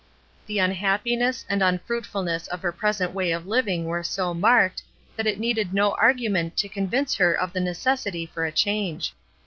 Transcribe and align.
The 0.47 0.57
unhappi 0.57 1.15
ness 1.15 1.45
and 1.47 1.61
unfruitfukiess 1.61 2.47
of 2.47 2.63
her 2.63 2.71
present 2.71 3.13
way 3.13 3.31
of 3.31 3.45
living 3.45 3.85
were 3.85 4.01
so 4.01 4.33
marked 4.33 4.81
that 5.15 5.27
it 5.27 5.39
needed 5.39 5.75
no 5.75 5.91
argu 6.01 6.27
ment 6.31 6.57
to 6.57 6.67
convince 6.67 7.13
her 7.17 7.35
of 7.35 7.53
the 7.53 7.59
necessity 7.61 8.25
for 8.25 8.43
a 8.47 8.51
change. 8.51 9.13